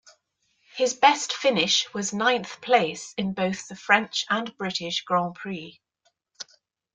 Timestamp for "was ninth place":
1.93-3.13